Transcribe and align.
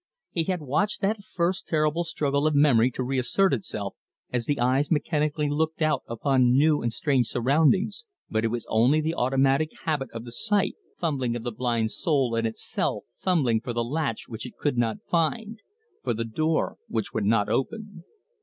He 0.31 0.45
had 0.45 0.61
watched 0.63 1.01
that 1.01 1.23
first 1.23 1.67
terrible 1.67 2.03
struggle 2.03 2.47
of 2.47 2.55
memory 2.55 2.89
to 2.89 3.03
reassert 3.03 3.53
itself, 3.53 3.93
as 4.33 4.47
the 4.47 4.59
eyes 4.59 4.89
mechanically 4.89 5.47
looked 5.47 5.79
out 5.79 6.01
upon 6.07 6.53
new 6.57 6.81
and 6.81 6.91
strange 6.91 7.27
surroundings, 7.27 8.05
but 8.27 8.43
it 8.43 8.47
was 8.47 8.65
only 8.67 8.99
the 8.99 9.13
automatic 9.13 9.69
habit 9.85 10.09
of 10.11 10.25
the 10.25 10.31
sight, 10.31 10.73
the 10.87 10.95
fumbling 10.99 11.35
of 11.35 11.43
the 11.43 11.51
blind 11.51 11.91
soul 11.91 12.33
in 12.35 12.47
its 12.47 12.67
cell 12.67 13.03
fumbling 13.19 13.61
for 13.61 13.73
the 13.73 13.83
latch 13.83 14.27
which 14.27 14.47
it 14.47 14.57
could 14.57 14.75
not 14.75 15.03
find, 15.07 15.59
for 16.03 16.15
the 16.15 16.25
door 16.25 16.77
which 16.87 17.13
would 17.13 17.25
not 17.25 17.47
open. 17.47 18.03